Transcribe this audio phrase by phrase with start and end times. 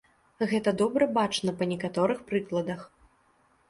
[0.53, 2.81] Гэта добра бачна па некаторых прыкладах.